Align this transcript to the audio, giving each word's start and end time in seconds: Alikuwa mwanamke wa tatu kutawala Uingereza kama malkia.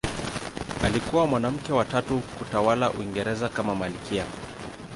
Alikuwa 0.83 1.27
mwanamke 1.27 1.73
wa 1.73 1.85
tatu 1.85 2.19
kutawala 2.19 2.91
Uingereza 2.91 3.49
kama 3.49 3.75
malkia. 3.75 4.25